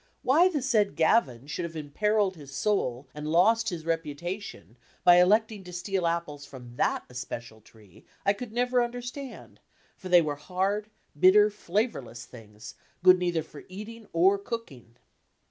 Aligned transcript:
Why 0.23 0.47
the 0.49 0.63
said 0.63 0.95
Gavin 0.95 1.45
should 1.45 1.63
have 1.63 1.75
imperiled 1.75 2.35
his 2.35 2.51
soul 2.55 3.07
and 3.13 3.27
lost 3.27 3.69
his 3.69 3.85
reputauon 3.85 4.75
by 5.03 5.17
electing 5.17 5.63
to 5.65 5.71
steal 5.71 6.07
apples 6.07 6.43
from 6.43 6.75
that 6.77 7.05
especial 7.07 7.61
tree 7.61 8.03
I 8.25 8.33
could 8.33 8.51
never 8.51 8.83
understand, 8.83 9.59
for 9.95 10.09
they 10.09 10.23
were 10.23 10.37
hard, 10.37 10.89
bitter, 11.19 11.51
flavourless 11.51 12.25
things, 12.25 12.73
good 13.03 13.19
neither 13.19 13.43
for 13.43 13.63
eating 13.69 14.07
or 14.11 14.39
cooking. 14.39 14.95